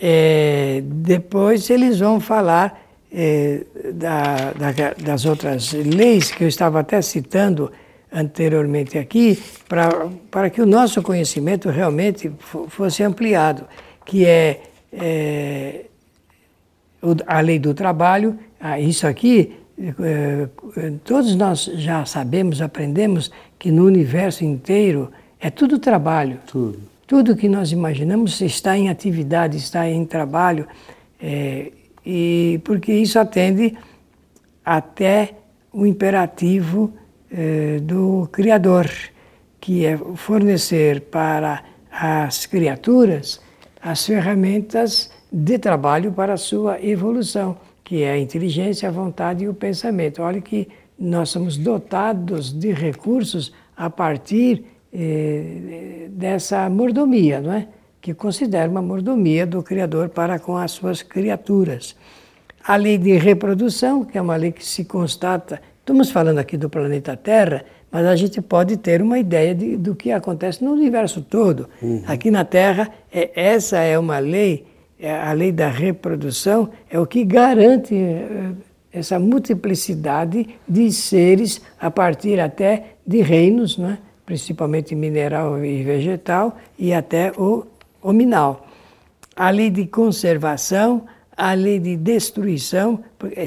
é 0.01 0.81
depois 0.83 1.69
eles 1.69 1.99
vão 1.99 2.19
falar 2.19 2.88
é, 3.11 3.61
da, 3.93 4.53
da, 4.53 4.93
das 5.03 5.25
outras 5.25 5.73
leis 5.73 6.31
que 6.31 6.43
eu 6.43 6.47
estava 6.47 6.79
até 6.79 7.01
citando 7.01 7.71
anteriormente 8.11 8.97
aqui, 8.97 9.41
pra, 9.67 10.09
para 10.31 10.49
que 10.49 10.61
o 10.61 10.65
nosso 10.65 11.01
conhecimento 11.01 11.69
realmente 11.69 12.31
fosse 12.69 13.03
ampliado, 13.03 13.65
que 14.05 14.25
é, 14.25 14.61
é 14.91 15.85
a 17.27 17.39
lei 17.39 17.59
do 17.59 17.73
trabalho, 17.73 18.37
ah, 18.59 18.79
isso 18.79 19.07
aqui, 19.07 19.55
é, 19.77 20.47
todos 21.03 21.35
nós 21.35 21.65
já 21.75 22.05
sabemos, 22.05 22.61
aprendemos 22.61 23.31
que 23.57 23.71
no 23.71 23.85
universo 23.85 24.43
inteiro 24.43 25.11
é 25.39 25.49
tudo 25.49 25.79
trabalho. 25.79 26.39
Tudo. 26.45 26.79
Tudo 27.07 27.35
que 27.35 27.47
nós 27.47 27.71
imaginamos 27.71 28.41
está 28.41 28.77
em 28.77 28.89
atividade, 28.89 29.57
está 29.57 29.87
em 29.89 30.05
trabalho. 30.05 30.67
É, 31.21 31.71
e 32.11 32.59
porque 32.63 32.91
isso 32.91 33.19
atende 33.19 33.77
até 34.65 35.35
o 35.71 35.85
imperativo 35.85 36.91
eh, 37.31 37.79
do 37.83 38.27
Criador, 38.31 38.89
que 39.61 39.85
é 39.85 39.95
fornecer 40.15 41.01
para 41.01 41.63
as 41.91 42.47
criaturas 42.47 43.39
as 43.79 44.03
ferramentas 44.07 45.11
de 45.31 45.59
trabalho 45.59 46.11
para 46.11 46.33
a 46.33 46.37
sua 46.37 46.83
evolução, 46.83 47.57
que 47.83 48.01
é 48.01 48.13
a 48.13 48.17
inteligência, 48.17 48.89
a 48.89 48.91
vontade 48.91 49.43
e 49.43 49.47
o 49.47 49.53
pensamento. 49.53 50.23
Olha 50.23 50.41
que 50.41 50.67
nós 50.97 51.29
somos 51.29 51.57
dotados 51.57 52.51
de 52.51 52.71
recursos 52.71 53.53
a 53.77 53.87
partir 53.87 54.65
eh, 54.91 56.07
dessa 56.09 56.67
mordomia, 56.71 57.39
não 57.39 57.53
é? 57.53 57.67
Que 58.01 58.13
considera 58.13 58.69
uma 58.69 58.81
mordomia 58.81 59.45
do 59.45 59.61
Criador 59.61 60.09
para 60.09 60.39
com 60.39 60.57
as 60.57 60.71
suas 60.71 61.01
criaturas. 61.01 61.95
A 62.63 62.75
lei 62.75 62.97
de 62.97 63.17
reprodução, 63.17 64.03
que 64.03 64.17
é 64.17 64.21
uma 64.21 64.35
lei 64.35 64.51
que 64.51 64.65
se 64.65 64.85
constata, 64.85 65.61
estamos 65.79 66.11
falando 66.11 66.39
aqui 66.39 66.57
do 66.57 66.69
planeta 66.69 67.17
Terra, 67.17 67.65
mas 67.91 68.05
a 68.05 68.15
gente 68.15 68.41
pode 68.41 68.77
ter 68.77 69.01
uma 69.01 69.17
ideia 69.17 69.55
de, 69.55 69.75
do 69.75 69.95
que 69.95 70.11
acontece 70.11 70.63
no 70.63 70.71
universo 70.71 71.21
todo. 71.21 71.67
Uhum. 71.81 72.03
Aqui 72.05 72.29
na 72.29 72.45
Terra, 72.45 72.89
é, 73.11 73.31
essa 73.33 73.79
é 73.79 73.97
uma 73.97 74.19
lei, 74.19 74.67
é 74.99 75.11
a 75.11 75.31
lei 75.31 75.51
da 75.51 75.67
reprodução, 75.67 76.69
é 76.89 76.99
o 76.99 77.07
que 77.07 77.23
garante 77.23 77.95
é, 77.95 78.51
essa 78.91 79.19
multiplicidade 79.19 80.47
de 80.67 80.91
seres 80.91 81.61
a 81.79 81.89
partir 81.89 82.39
até 82.39 82.95
de 83.05 83.21
reinos, 83.21 83.77
né? 83.77 83.97
principalmente 84.25 84.93
mineral 84.93 85.63
e 85.65 85.81
vegetal, 85.81 86.55
e 86.77 86.93
até 86.93 87.31
o 87.31 87.65
hominal. 88.01 88.67
A 89.35 89.49
lei 89.49 89.69
de 89.69 89.85
conservação, 89.85 91.05
a 91.35 91.53
lei 91.53 91.79
de 91.79 91.95
destruição, 91.95 93.03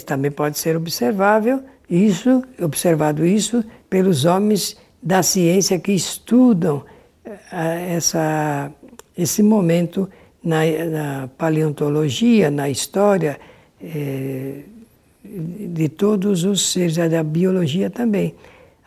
também 0.06 0.30
pode 0.30 0.58
ser 0.58 0.76
observável, 0.76 1.62
isso, 1.88 2.42
observado 2.60 3.26
isso 3.26 3.62
pelos 3.90 4.24
homens 4.24 4.76
da 5.02 5.22
ciência 5.22 5.78
que 5.78 5.92
estudam 5.92 6.84
eh, 7.24 7.96
essa, 7.96 8.70
esse 9.16 9.42
momento 9.42 10.08
na, 10.42 10.60
na 10.90 11.28
paleontologia, 11.36 12.50
na 12.50 12.70
história 12.70 13.38
eh, 13.82 14.60
de 15.24 15.88
todos 15.88 16.44
os 16.44 16.72
seres, 16.72 16.96
da 16.96 17.22
biologia 17.22 17.90
também. 17.90 18.34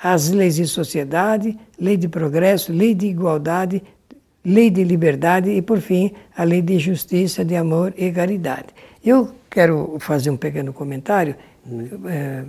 As 0.02 0.30
leis 0.30 0.56
de 0.56 0.68
sociedade, 0.68 1.58
lei 1.80 1.98
de 1.98 2.08
progresso, 2.08 2.74
lei 2.74 2.94
de 2.94 3.08
igualdade, 3.08 3.82
lei 4.46 4.70
de 4.70 4.84
liberdade 4.84 5.50
e, 5.50 5.62
por 5.62 5.82
fim, 5.82 6.12
a 6.38 6.44
lei 6.44 6.62
de 6.62 6.78
justiça, 6.78 7.44
de 7.44 7.56
amor 7.56 7.94
e 7.98 8.12
caridade. 8.12 8.68
Eu 9.04 9.32
quero 9.50 9.98
fazer 10.00 10.30
um 10.30 10.38
pequeno 10.38 10.72
comentário, 10.72 11.36
é, 12.08 12.44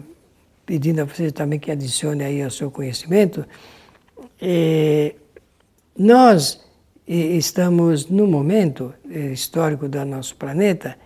pedindo 0.66 1.00
a 1.00 1.04
você 1.04 1.30
também 1.30 1.58
que 1.58 1.70
adicione 1.70 2.22
aí 2.22 2.42
ao 2.42 2.50
seu 2.50 2.70
conhecimento. 2.70 3.46
É, 4.40 5.14
nós 5.98 6.60
estamos 7.06 8.08
no 8.08 8.26
momento 8.26 8.92
histórico 9.32 9.88
do 9.88 10.04
nosso 10.04 10.34
planeta 10.36 10.96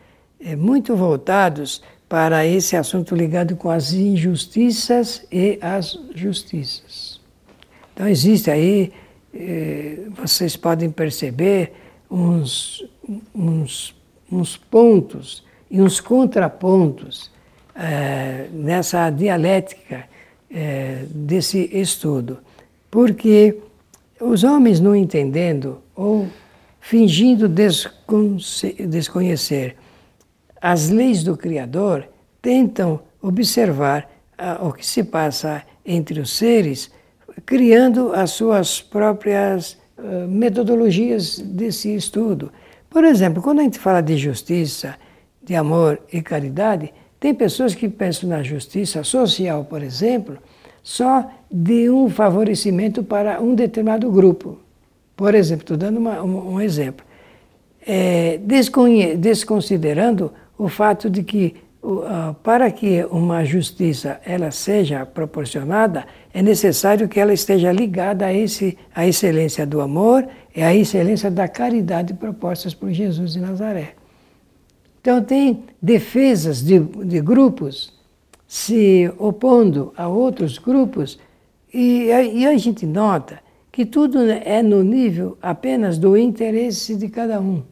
muito 0.56 0.96
voltados 0.96 1.82
para 2.08 2.44
esse 2.44 2.74
assunto 2.74 3.14
ligado 3.14 3.54
com 3.54 3.70
as 3.70 3.92
injustiças 3.92 5.24
e 5.30 5.58
as 5.60 5.96
justiças. 6.14 7.20
Então 7.92 8.08
existe 8.08 8.50
aí 8.50 8.92
eh, 9.34 10.06
vocês 10.10 10.56
podem 10.56 10.90
perceber 10.90 11.72
uns, 12.10 12.84
uns, 13.34 13.94
uns 14.30 14.56
pontos 14.56 15.44
e 15.70 15.80
uns 15.80 16.00
contrapontos 16.00 17.30
eh, 17.74 18.48
nessa 18.52 19.10
dialética 19.10 20.08
é, 20.50 21.04
desse 21.08 21.70
estudo, 21.72 22.38
porque 22.90 23.56
os 24.20 24.42
homens 24.42 24.80
não 24.80 24.96
entendendo 24.96 25.80
ou 25.94 26.26
fingindo 26.80 27.48
desconhecer 28.88 29.76
as 30.60 30.88
leis 30.90 31.22
do 31.22 31.36
Criador, 31.36 32.08
tentam 32.42 33.00
observar 33.22 34.10
ah, 34.36 34.58
o 34.62 34.72
que 34.72 34.84
se 34.84 35.04
passa 35.04 35.62
entre 35.86 36.20
os 36.20 36.30
seres, 36.30 36.90
criando 37.44 38.12
as 38.12 38.30
suas 38.30 38.80
próprias 38.80 39.78
uh, 39.98 40.28
metodologias 40.28 41.38
desse 41.38 41.94
estudo. 41.94 42.52
Por 42.88 43.04
exemplo, 43.04 43.42
quando 43.42 43.60
a 43.60 43.62
gente 43.62 43.78
fala 43.78 44.00
de 44.00 44.16
justiça, 44.16 44.96
de 45.42 45.54
amor 45.54 46.00
e 46.12 46.20
caridade, 46.20 46.92
tem 47.18 47.34
pessoas 47.34 47.74
que 47.74 47.88
pensam 47.88 48.28
na 48.28 48.42
justiça 48.42 49.04
social, 49.04 49.64
por 49.64 49.82
exemplo, 49.82 50.38
só 50.82 51.30
de 51.50 51.90
um 51.90 52.08
favorecimento 52.08 53.02
para 53.02 53.40
um 53.40 53.54
determinado 53.54 54.10
grupo. 54.10 54.58
Por 55.14 55.34
exemplo, 55.34 55.62
estou 55.62 55.76
dando 55.76 55.98
uma, 55.98 56.22
um, 56.22 56.54
um, 56.54 56.60
exemplo. 56.60 57.04
É, 57.86 58.38
desconsiderando 59.18 60.32
o 60.56 60.68
fato 60.68 61.10
de 61.10 61.22
que 61.22 61.56
para 62.42 62.70
que 62.70 63.04
uma 63.10 63.44
justiça 63.44 64.20
ela 64.24 64.50
seja 64.50 65.06
proporcionada, 65.06 66.06
é 66.32 66.42
necessário 66.42 67.08
que 67.08 67.18
ela 67.18 67.32
esteja 67.32 67.72
ligada 67.72 68.26
a 68.26 68.32
esse 68.32 68.76
a 68.94 69.06
excelência 69.06 69.66
do 69.66 69.80
amor 69.80 70.28
e 70.54 70.62
a 70.62 70.74
excelência 70.74 71.30
da 71.30 71.48
caridade 71.48 72.12
propostas 72.14 72.74
por 72.74 72.90
Jesus 72.90 73.32
de 73.32 73.40
Nazaré. 73.40 73.94
Então 75.00 75.22
tem 75.22 75.64
defesas 75.80 76.62
de, 76.62 76.78
de 76.78 77.20
grupos 77.20 77.98
se 78.46 79.10
opondo 79.16 79.94
a 79.96 80.06
outros 80.06 80.58
grupos 80.58 81.18
e, 81.72 82.08
e 82.34 82.46
a 82.46 82.58
gente 82.58 82.84
nota 82.84 83.40
que 83.72 83.86
tudo 83.86 84.18
é 84.28 84.62
no 84.62 84.82
nível 84.82 85.38
apenas 85.40 85.96
do 85.96 86.16
interesse 86.16 86.94
de 86.96 87.08
cada 87.08 87.40
um, 87.40 87.62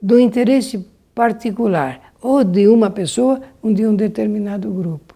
do 0.00 0.20
interesse 0.20 0.86
particular 1.14 2.09
ou 2.20 2.44
de 2.44 2.68
uma 2.68 2.90
pessoa 2.90 3.40
ou 3.62 3.72
de 3.72 3.86
um 3.86 3.94
determinado 3.94 4.70
grupo. 4.70 5.14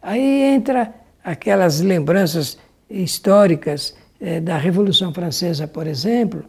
Aí 0.00 0.54
entra 0.54 0.92
aquelas 1.22 1.80
lembranças 1.80 2.58
históricas 2.90 3.94
eh, 4.20 4.40
da 4.40 4.56
Revolução 4.56 5.12
Francesa, 5.14 5.68
por 5.68 5.86
exemplo, 5.86 6.44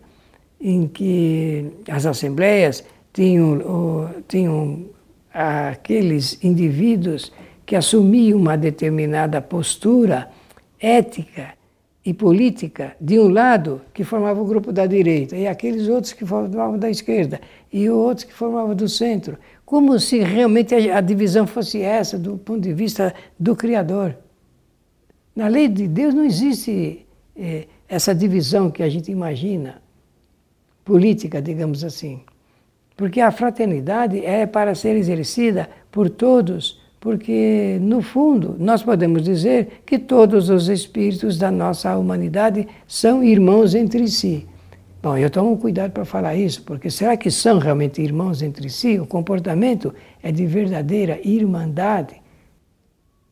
em 0.59 0.87
que 0.87 1.71
as 1.89 2.05
assembleias 2.05 2.83
tinham, 3.13 4.09
tinham 4.27 4.85
aqueles 5.31 6.43
indivíduos 6.43 7.31
que 7.65 7.75
assumiam 7.75 8.39
uma 8.39 8.57
determinada 8.57 9.41
postura 9.41 10.29
ética 10.79 11.53
e 12.05 12.13
política 12.13 12.95
de 12.99 13.17
um 13.17 13.29
lado 13.29 13.81
que 13.93 14.03
formava 14.03 14.41
o 14.41 14.45
grupo 14.45 14.73
da 14.73 14.85
direita 14.85 15.37
e 15.37 15.47
aqueles 15.47 15.87
outros 15.87 16.11
que 16.11 16.25
formavam 16.25 16.77
da 16.77 16.89
esquerda 16.89 17.39
e 17.71 17.89
outros 17.89 18.25
que 18.25 18.33
formavam 18.33 18.75
do 18.75 18.89
centro, 18.89 19.37
como 19.65 19.97
se 19.99 20.19
realmente 20.19 20.75
a 20.75 20.99
divisão 20.99 21.47
fosse 21.47 21.81
essa 21.81 22.19
do 22.19 22.37
ponto 22.37 22.61
de 22.61 22.73
vista 22.73 23.13
do 23.39 23.55
Criador. 23.55 24.17
Na 25.35 25.47
lei 25.47 25.67
de 25.67 25.87
Deus 25.87 26.13
não 26.13 26.25
existe 26.25 27.05
eh, 27.35 27.67
essa 27.87 28.13
divisão 28.13 28.69
que 28.69 28.83
a 28.83 28.89
gente 28.89 29.09
imagina, 29.09 29.81
política, 30.83 31.41
digamos 31.41 31.83
assim. 31.83 32.21
Porque 32.95 33.21
a 33.21 33.31
fraternidade 33.31 34.23
é 34.23 34.45
para 34.45 34.75
ser 34.75 34.95
exercida 34.95 35.69
por 35.89 36.09
todos 36.09 36.82
porque, 37.03 37.79
no 37.81 38.01
fundo, 38.01 38.55
nós 38.57 38.81
podemos 38.81 39.23
dizer 39.23 39.83
que 39.85 39.99
todos 39.99 40.49
os 40.49 40.69
espíritos 40.69 41.37
da 41.37 41.51
nossa 41.51 41.97
humanidade 41.97 42.65
são 42.87 43.21
irmãos 43.21 43.75
entre 43.75 44.07
si. 44.07 44.47
Bom, 45.01 45.17
eu 45.17 45.29
tomo 45.29 45.57
cuidado 45.57 45.91
para 45.91 46.05
falar 46.05 46.33
isso, 46.33 46.63
porque 46.63 46.89
será 46.89 47.17
que 47.17 47.29
são 47.29 47.59
realmente 47.59 48.01
irmãos 48.01 48.41
entre 48.41 48.69
si? 48.69 49.01
O 49.01 49.05
comportamento 49.05 49.93
é 50.23 50.31
de 50.31 50.45
verdadeira 50.45 51.19
irmandade. 51.25 52.21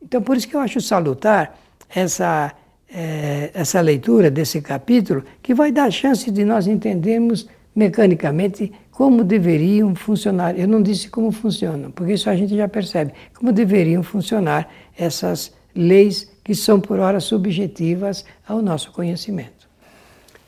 Então, 0.03 0.21
por 0.21 0.35
isso 0.35 0.49
que 0.49 0.55
eu 0.57 0.59
acho 0.59 0.81
salutar 0.81 1.57
essa, 1.95 2.53
é, 2.93 3.51
essa 3.53 3.79
leitura 3.79 4.29
desse 4.29 4.61
capítulo, 4.61 5.23
que 5.41 5.53
vai 5.53 5.71
dar 5.71 5.89
chance 5.91 6.29
de 6.29 6.43
nós 6.43 6.67
entendermos 6.67 7.47
mecanicamente 7.73 8.69
como 9.01 9.23
deveriam 9.23 9.95
funcionar. 9.95 10.55
Eu 10.55 10.67
não 10.67 10.79
disse 10.79 11.09
como 11.09 11.31
funcionam, 11.31 11.89
porque 11.89 12.13
isso 12.13 12.29
a 12.29 12.35
gente 12.35 12.55
já 12.55 12.67
percebe. 12.67 13.11
Como 13.33 13.51
deveriam 13.51 14.03
funcionar 14.03 14.71
essas 14.95 15.51
leis 15.75 16.29
que 16.43 16.53
são, 16.53 16.79
por 16.79 16.99
hora, 16.99 17.19
subjetivas 17.19 18.23
ao 18.47 18.61
nosso 18.61 18.91
conhecimento. 18.91 19.67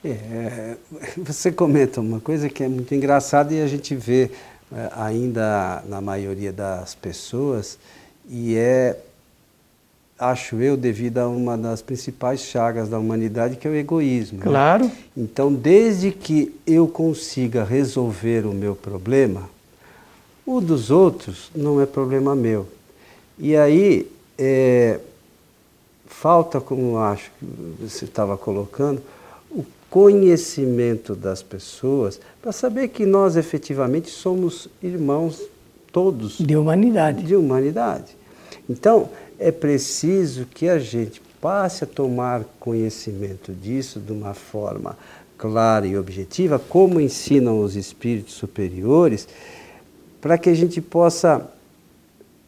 É, 0.05 0.75
você 1.17 1.51
comenta 1.51 1.99
uma 1.99 2.19
coisa 2.19 2.47
que 2.47 2.63
é 2.63 2.67
muito 2.67 2.93
engraçada 2.93 3.51
e 3.55 3.59
a 3.59 3.65
gente 3.65 3.95
vê 3.95 4.29
é, 4.71 4.89
ainda 4.97 5.83
na 5.87 5.99
maioria 5.99 6.53
das 6.53 6.93
pessoas, 6.93 7.79
e 8.29 8.55
é 8.55 8.95
acho 10.29 10.61
eu, 10.61 10.77
devido 10.77 11.17
a 11.17 11.27
uma 11.27 11.57
das 11.57 11.81
principais 11.81 12.41
chagas 12.41 12.89
da 12.89 12.97
humanidade, 12.97 13.57
que 13.57 13.67
é 13.67 13.71
o 13.71 13.75
egoísmo. 13.75 14.39
Né? 14.39 14.45
Claro. 14.45 14.85
Né? 14.85 14.91
Então, 15.15 15.53
desde 15.53 16.11
que 16.11 16.55
eu 16.65 16.87
consiga 16.87 17.63
resolver 17.63 18.45
o 18.45 18.53
meu 18.53 18.75
problema, 18.75 19.49
o 20.45 20.61
dos 20.61 20.89
outros 20.89 21.51
não 21.55 21.81
é 21.81 21.85
problema 21.85 22.35
meu. 22.35 22.67
E 23.37 23.55
aí, 23.55 24.09
é, 24.37 24.99
falta, 26.05 26.61
como 26.61 26.97
acho 26.97 27.31
que 27.39 27.45
você 27.81 28.05
estava 28.05 28.37
colocando, 28.37 29.01
o 29.51 29.65
conhecimento 29.89 31.15
das 31.15 31.41
pessoas 31.41 32.19
para 32.41 32.51
saber 32.51 32.89
que 32.89 33.05
nós 33.05 33.35
efetivamente 33.35 34.09
somos 34.09 34.67
irmãos 34.81 35.41
todos. 35.91 36.37
De 36.37 36.55
humanidade. 36.55 37.23
De 37.23 37.35
humanidade. 37.35 38.15
Então, 38.69 39.09
é 39.39 39.51
preciso 39.51 40.45
que 40.45 40.67
a 40.69 40.79
gente 40.79 41.21
passe 41.41 41.83
a 41.83 41.87
tomar 41.87 42.45
conhecimento 42.59 43.51
disso 43.51 43.99
de 43.99 44.11
uma 44.11 44.33
forma 44.33 44.97
clara 45.37 45.85
e 45.85 45.97
objetiva, 45.97 46.57
como 46.57 47.01
ensinam 47.01 47.61
os 47.61 47.75
espíritos 47.75 48.33
superiores, 48.35 49.27
para 50.21 50.37
que 50.37 50.49
a 50.49 50.53
gente 50.53 50.79
possa 50.79 51.45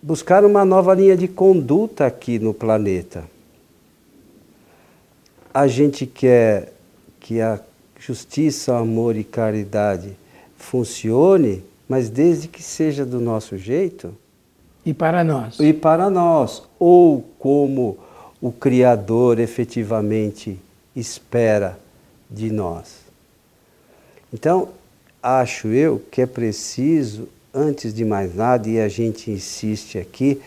buscar 0.02 0.45
uma 0.45 0.63
nova 0.63 0.93
linha 0.93 1.17
de 1.17 1.28
conduta 1.28 2.06
aqui 2.06 2.39
no 2.39 2.54
planeta. 2.54 3.26
A 5.54 5.67
gente 5.67 6.06
quer 6.06 6.71
que 7.19 7.41
a 7.41 7.60
justiça, 8.00 8.78
amor 8.78 9.15
e 9.15 9.24
caridade 9.24 10.17
funcione, 10.58 11.63
mas 11.89 12.10
desde 12.10 12.48
que 12.48 12.62
seja 12.62 13.06
do 13.06 13.19
nosso 13.19 13.58
jeito, 13.58 14.15
e 14.86 14.93
para 14.93 15.24
nós. 15.24 15.60
E 15.60 15.74
para 15.74 16.10
nós. 16.10 16.62
Ou 16.78 17.26
como 17.39 17.98
o 18.39 18.52
Criador 18.52 19.39
efetivamente 19.39 20.60
espera 20.95 21.80
de 22.30 22.52
nós. 22.52 22.98
Então, 24.32 24.69
acho 25.24 25.69
eu 25.69 26.02
que 26.12 26.21
é 26.21 26.26
preciso, 26.26 27.28
antes 27.54 27.93
de 27.93 28.06
mais 28.06 28.36
nada, 28.36 28.69
e 28.69 28.80
a 28.80 28.88
gente 28.88 29.32
insiste 29.32 29.98
aqui, 29.98 30.39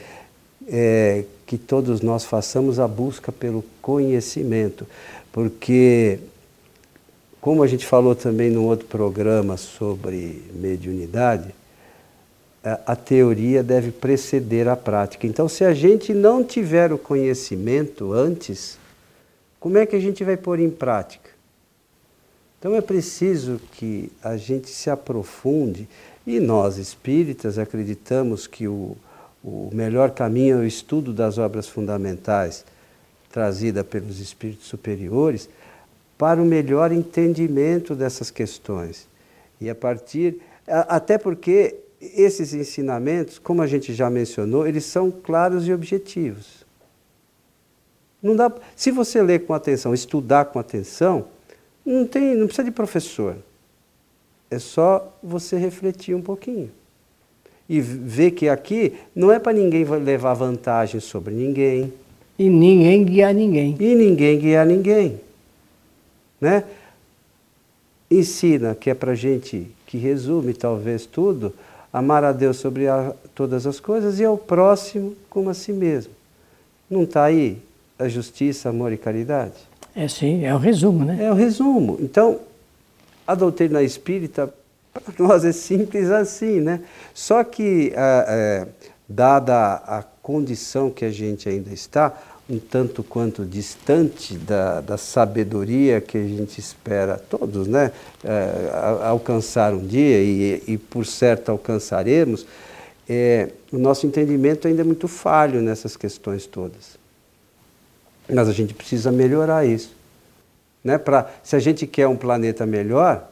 é, 0.68 1.24
que 1.46 1.56
todos 1.56 2.00
nós 2.00 2.24
façamos 2.24 2.78
a 2.78 2.86
busca 2.86 3.32
pelo 3.32 3.64
conhecimento, 3.80 4.86
porque, 5.32 6.18
como 7.40 7.62
a 7.62 7.66
gente 7.66 7.86
falou 7.86 8.14
também 8.14 8.50
no 8.50 8.64
outro 8.64 8.86
programa 8.86 9.56
sobre 9.56 10.44
mediunidade, 10.54 11.54
a 12.62 12.96
teoria 12.96 13.62
deve 13.62 13.90
preceder 13.90 14.68
a 14.68 14.76
prática. 14.76 15.26
Então, 15.26 15.48
se 15.48 15.64
a 15.64 15.72
gente 15.72 16.12
não 16.12 16.42
tiver 16.42 16.92
o 16.92 16.98
conhecimento 16.98 18.12
antes, 18.12 18.78
como 19.60 19.78
é 19.78 19.86
que 19.86 19.96
a 19.96 20.00
gente 20.00 20.24
vai 20.24 20.36
pôr 20.36 20.58
em 20.58 20.70
prática? 20.70 21.30
Então, 22.58 22.74
é 22.74 22.80
preciso 22.80 23.60
que 23.72 24.10
a 24.22 24.36
gente 24.36 24.68
se 24.68 24.90
aprofunde, 24.90 25.88
e 26.26 26.40
nós 26.40 26.76
espíritas 26.76 27.58
acreditamos 27.58 28.46
que 28.46 28.68
o, 28.68 28.96
o 29.42 29.70
melhor 29.72 30.10
caminho 30.10 30.58
é 30.58 30.60
o 30.60 30.66
estudo 30.66 31.12
das 31.12 31.38
obras 31.38 31.68
fundamentais 31.68 32.64
trazida 33.30 33.84
pelos 33.84 34.18
espíritos 34.20 34.66
superiores 34.66 35.48
para 36.18 36.42
o 36.42 36.44
melhor 36.44 36.90
entendimento 36.90 37.94
dessas 37.94 38.30
questões. 38.30 39.06
E 39.60 39.70
a 39.70 39.74
partir. 39.74 40.40
Até 40.66 41.16
porque 41.16 41.76
esses 42.00 42.54
ensinamentos, 42.54 43.38
como 43.38 43.62
a 43.62 43.66
gente 43.66 43.92
já 43.92 44.08
mencionou, 44.08 44.66
eles 44.66 44.84
são 44.84 45.10
claros 45.10 45.66
e 45.66 45.72
objetivos. 45.72 46.64
Não 48.22 48.34
dá, 48.34 48.52
se 48.74 48.90
você 48.90 49.22
ler 49.22 49.46
com 49.46 49.54
atenção, 49.54 49.94
estudar 49.94 50.46
com 50.46 50.58
atenção, 50.58 51.26
não, 51.84 52.06
tem, 52.06 52.34
não 52.34 52.46
precisa 52.46 52.64
de 52.64 52.70
professor. 52.70 53.36
É 54.50 54.58
só 54.58 55.12
você 55.22 55.56
refletir 55.56 56.14
um 56.14 56.22
pouquinho. 56.22 56.70
e 57.68 57.80
ver 57.80 58.30
que 58.30 58.48
aqui 58.48 58.94
não 59.14 59.30
é 59.30 59.38
para 59.38 59.52
ninguém 59.52 59.84
levar 59.84 60.32
vantagem 60.34 61.00
sobre 61.00 61.34
ninguém. 61.34 61.92
E 62.38 62.48
ninguém 62.48 63.04
guiar 63.04 63.34
ninguém. 63.34 63.76
E 63.78 63.94
ninguém 63.94 64.38
guiar 64.38 64.66
ninguém. 64.66 65.20
Né? 66.40 66.64
Ensina, 68.10 68.74
que 68.74 68.88
é 68.88 68.94
para 68.94 69.14
gente, 69.14 69.66
que 69.86 69.98
resume 69.98 70.54
talvez 70.54 71.04
tudo, 71.04 71.52
amar 71.92 72.24
a 72.24 72.32
Deus 72.32 72.58
sobre 72.58 72.88
a, 72.88 73.14
todas 73.34 73.66
as 73.66 73.80
coisas 73.80 74.20
e 74.20 74.24
ao 74.24 74.36
próximo 74.36 75.14
como 75.28 75.50
a 75.50 75.54
si 75.54 75.72
mesmo. 75.72 76.12
Não 76.90 77.02
está 77.02 77.24
aí 77.24 77.60
a 77.98 78.08
justiça, 78.08 78.68
amor 78.68 78.92
e 78.92 78.96
caridade? 78.96 79.54
É 79.94 80.06
sim, 80.06 80.44
é 80.44 80.54
o 80.54 80.58
resumo, 80.58 81.04
né? 81.04 81.24
É 81.24 81.30
o 81.30 81.34
resumo. 81.34 81.98
Então, 82.00 82.38
a 83.26 83.34
doutrina 83.34 83.82
espírita, 83.82 84.52
para 84.92 85.14
nós 85.18 85.44
é 85.44 85.52
simples 85.52 86.10
assim, 86.10 86.60
né? 86.60 86.80
Só 87.12 87.42
que, 87.42 87.92
é, 87.94 88.24
é, 88.28 88.68
dada 89.08 89.74
a 89.74 90.04
condição 90.22 90.90
que 90.90 91.04
a 91.04 91.10
gente 91.10 91.48
ainda 91.48 91.72
está, 91.72 92.12
um 92.48 92.58
tanto 92.58 93.02
quanto 93.02 93.44
distante 93.44 94.34
da, 94.38 94.80
da 94.80 94.96
sabedoria 94.96 96.00
que 96.00 96.16
a 96.16 96.26
gente 96.26 96.58
espera 96.58 97.18
todos, 97.18 97.68
né? 97.68 97.92
É, 98.24 98.70
alcançar 99.04 99.74
um 99.74 99.86
dia 99.86 100.22
e, 100.22 100.62
e, 100.66 100.78
por 100.78 101.04
certo 101.04 101.50
alcançaremos, 101.50 102.46
é, 103.06 103.50
o 103.70 103.78
nosso 103.78 104.06
entendimento 104.06 104.66
ainda 104.66 104.80
é 104.80 104.84
muito 104.84 105.06
falho 105.06 105.60
nessas 105.60 105.94
questões 105.94 106.46
todas. 106.46 106.98
Mas 108.26 108.48
a 108.48 108.52
gente 108.52 108.72
precisa 108.72 109.12
melhorar 109.12 109.66
isso. 109.66 109.94
Né? 110.82 110.96
Pra, 110.96 111.30
se 111.42 111.54
a 111.54 111.58
gente 111.58 111.86
quer 111.86 112.08
um 112.08 112.16
planeta 112.16 112.64
melhor, 112.64 113.30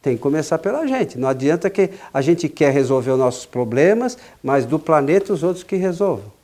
tem 0.00 0.16
que 0.16 0.22
começar 0.22 0.58
pela 0.58 0.86
gente. 0.86 1.18
Não 1.18 1.28
adianta 1.28 1.68
que 1.68 1.90
a 2.14 2.20
gente 2.20 2.48
quer 2.48 2.72
resolver 2.72 3.10
os 3.10 3.18
nossos 3.18 3.46
problemas, 3.46 4.16
mas 4.40 4.64
do 4.64 4.78
planeta 4.78 5.32
os 5.32 5.42
outros 5.42 5.64
que 5.64 5.74
resolvam. 5.74 6.37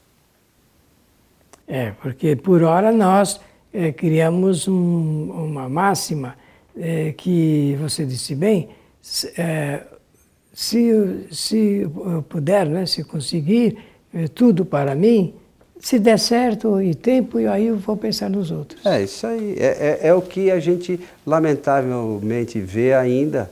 É, 1.67 1.93
porque 2.03 2.37
por 2.37 2.63
hora 2.63 2.93
nós 2.93 3.41
é, 3.73 3.91
criamos 3.91 4.69
um, 4.69 5.31
uma 5.31 5.69
máxima 5.69 6.37
é, 6.77 7.13
que 7.13 7.77
você 7.81 8.05
disse 8.05 8.35
bem, 8.35 8.69
é, 9.37 9.81
se, 10.53 11.27
se 11.31 11.87
puder, 12.29 12.67
né, 12.67 12.87
se 12.87 13.03
conseguir 13.03 13.79
é, 14.13 14.29
tudo 14.29 14.65
para 14.65 14.95
mim, 14.95 15.35
se 15.81 15.99
der 15.99 16.19
certo 16.19 16.81
e 16.81 16.95
tempo, 16.95 17.39
aí 17.39 17.67
eu 17.67 17.77
vou 17.77 17.97
pensar 17.97 18.31
nos 18.31 18.51
outros. 18.51 18.85
É 18.87 19.03
isso 19.03 19.27
aí. 19.27 19.57
É, 19.59 19.99
é, 20.03 20.09
é 20.09 20.15
o 20.15 20.23
que 20.23 20.51
a 20.51 20.59
gente 20.59 20.99
lamentavelmente 21.27 22.61
vê 22.61 22.95
ainda. 22.95 23.51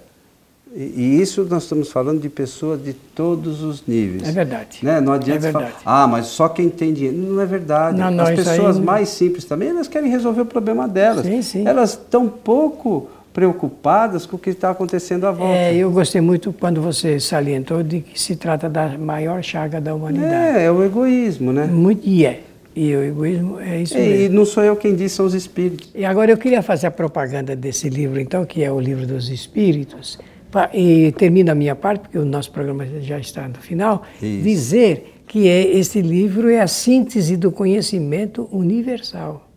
E, 0.75 1.21
isso 1.21 1.47
nós 1.49 1.65
estamos 1.65 1.91
falando 1.91 2.21
de 2.21 2.29
pessoas 2.29 2.83
de 2.83 2.93
todos 2.93 3.63
os 3.63 3.87
níveis. 3.87 4.27
É 4.27 4.33
verdade. 4.33 4.79
Né? 4.83 5.01
Não 5.01 5.13
adianta 5.13 5.49
é 5.49 5.53
falar, 5.53 5.73
ah, 5.85 6.07
mas 6.07 6.27
só 6.27 6.49
quem 6.49 6.69
tem 6.71 6.93
dinheiro. 6.93 7.17
Não 7.17 7.41
é 7.41 7.47
verdade. 7.47 7.99
Não, 7.99 8.11
não, 8.11 8.25
As 8.25 8.31
pessoas 8.31 8.77
aí... 8.77 8.83
mais 8.83 9.09
simples 9.11 9.45
também, 9.45 9.69
elas 9.69 9.89
querem 9.89 10.11
resolver 10.11 10.43
o 10.43 10.47
problema 10.47 10.89
delas. 10.89 11.27
Sim, 11.27 11.43
sim. 11.43 11.67
Elas 11.67 11.91
estão 11.91 12.29
pouco 12.29 13.09
preocupadas 13.33 14.27
com 14.27 14.37
o 14.37 14.39
que 14.39 14.51
está 14.51 14.71
acontecendo 14.71 15.27
à 15.27 15.31
volta. 15.31 15.55
É, 15.55 15.75
eu 15.75 15.91
gostei 15.91 16.21
muito 16.21 16.53
quando 16.53 16.81
você 16.81 17.19
salientou 17.19 17.83
de 17.83 18.01
que 18.01 18.21
se 18.21 18.37
trata 18.37 18.69
da 18.69 18.97
maior 18.99 19.43
chaga 19.43 19.81
da 19.81 19.95
humanidade. 19.95 20.59
É, 20.59 20.65
é 20.65 20.71
o 20.71 20.83
egoísmo, 20.85 21.53
né? 21.53 21.67
Muito, 21.67 22.07
e 22.07 22.27
é. 22.27 22.41
E 22.75 22.95
o 22.95 23.03
egoísmo 23.03 23.61
é 23.61 23.81
isso 23.83 23.97
e, 23.97 24.01
mesmo. 24.01 24.25
E 24.25 24.29
não 24.31 24.45
sou 24.45 24.63
eu 24.65 24.77
quem 24.77 24.95
diz, 24.95 25.13
são 25.13 25.27
os 25.27 25.35
espíritos. 25.35 25.91
E 25.95 26.05
agora 26.05 26.31
eu 26.31 26.37
queria 26.37 26.63
fazer 26.63 26.87
a 26.87 26.91
propaganda 26.91 27.55
desse 27.55 27.89
livro, 27.89 28.19
então, 28.21 28.45
que 28.45 28.63
é 28.63 28.71
o 28.71 28.81
livro 28.81 29.07
dos 29.07 29.29
espíritos. 29.29 30.19
E 30.75 31.13
termino 31.13 31.51
a 31.51 31.55
minha 31.55 31.75
parte, 31.75 32.03
porque 32.03 32.19
o 32.19 32.25
nosso 32.25 32.51
programa 32.51 32.87
já 33.01 33.19
está 33.19 33.49
no 33.49 33.57
final, 33.57 34.03
isso. 34.21 34.43
dizer 34.43 35.23
que 35.27 35.49
é, 35.49 35.63
esse 35.77 36.03
livro 36.03 36.51
é 36.51 36.61
a 36.61 36.67
síntese 36.67 37.37
do 37.37 37.51
conhecimento 37.51 38.49
universal. 38.53 39.49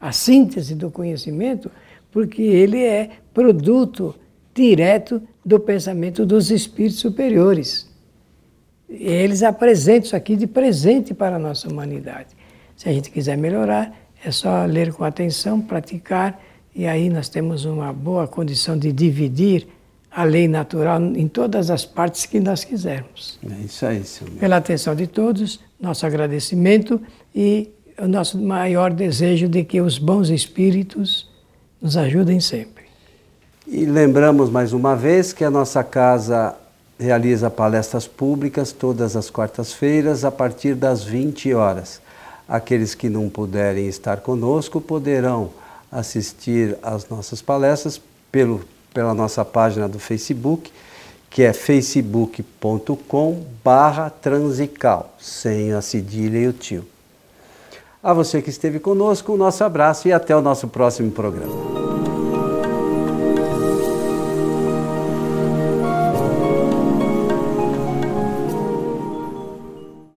A 0.00 0.12
síntese 0.12 0.74
do 0.74 0.90
conhecimento 0.90 1.70
porque 2.10 2.42
ele 2.42 2.82
é 2.82 3.10
produto 3.32 4.14
direto 4.54 5.22
do 5.44 5.60
pensamento 5.60 6.26
dos 6.26 6.50
espíritos 6.50 6.98
superiores. 6.98 7.88
Eles 8.88 9.42
apresentam 9.42 10.06
isso 10.06 10.16
aqui 10.16 10.34
de 10.34 10.46
presente 10.46 11.14
para 11.14 11.36
a 11.36 11.38
nossa 11.38 11.68
humanidade. 11.68 12.34
Se 12.76 12.88
a 12.88 12.92
gente 12.92 13.10
quiser 13.10 13.36
melhorar, 13.36 13.94
é 14.24 14.30
só 14.30 14.64
ler 14.64 14.92
com 14.92 15.04
atenção, 15.04 15.60
praticar, 15.60 16.40
e 16.78 16.86
aí 16.86 17.10
nós 17.10 17.28
temos 17.28 17.64
uma 17.64 17.92
boa 17.92 18.28
condição 18.28 18.78
de 18.78 18.92
dividir 18.92 19.66
a 20.12 20.22
lei 20.22 20.46
natural 20.46 21.02
em 21.02 21.26
todas 21.26 21.70
as 21.70 21.84
partes 21.84 22.24
que 22.24 22.38
nós 22.38 22.62
quisermos. 22.62 23.36
É 23.50 23.64
isso 23.64 23.84
aí, 23.84 24.04
senhor. 24.04 24.30
Pela 24.34 24.58
atenção 24.58 24.94
de 24.94 25.08
todos, 25.08 25.58
nosso 25.80 26.06
agradecimento 26.06 27.02
e 27.34 27.68
o 28.00 28.06
nosso 28.06 28.38
maior 28.40 28.92
desejo 28.92 29.48
de 29.48 29.64
que 29.64 29.80
os 29.80 29.98
bons 29.98 30.28
espíritos 30.28 31.28
nos 31.82 31.96
ajudem 31.96 32.38
sempre. 32.38 32.84
E 33.66 33.84
lembramos 33.84 34.48
mais 34.48 34.72
uma 34.72 34.94
vez 34.94 35.32
que 35.32 35.42
a 35.42 35.50
nossa 35.50 35.82
casa 35.82 36.54
realiza 36.96 37.50
palestras 37.50 38.06
públicas 38.06 38.70
todas 38.70 39.16
as 39.16 39.28
quartas-feiras 39.28 40.24
a 40.24 40.30
partir 40.30 40.76
das 40.76 41.02
20 41.02 41.52
horas. 41.54 42.00
Aqueles 42.48 42.94
que 42.94 43.08
não 43.08 43.28
puderem 43.28 43.88
estar 43.88 44.18
conosco 44.18 44.80
poderão 44.80 45.50
assistir 45.90 46.76
às 46.82 47.08
nossas 47.08 47.40
palestras 47.42 48.00
pelo, 48.30 48.62
pela 48.92 49.14
nossa 49.14 49.44
página 49.44 49.88
do 49.88 49.98
Facebook, 49.98 50.72
que 51.30 51.42
é 51.42 51.52
facebook.com 51.52 53.44
barra 53.62 54.10
transical, 54.10 55.14
sem 55.18 55.72
a 55.72 55.80
cedilha 55.80 56.38
e 56.38 56.48
o 56.48 56.52
tio. 56.52 56.86
A 58.02 58.12
você 58.12 58.40
que 58.40 58.50
esteve 58.50 58.78
conosco, 58.78 59.32
o 59.32 59.36
nosso 59.36 59.64
abraço 59.64 60.08
e 60.08 60.12
até 60.12 60.34
o 60.34 60.40
nosso 60.40 60.68
próximo 60.68 61.10
programa. 61.10 62.17